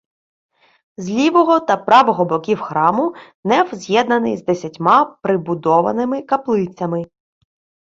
[0.97, 7.05] З лівого та правого боків храму неф з'єднаний з десятьма прибудованими каплицями.